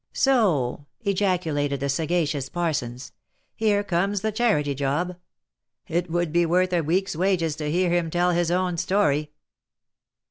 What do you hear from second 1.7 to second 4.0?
the sagacious Parsons, "here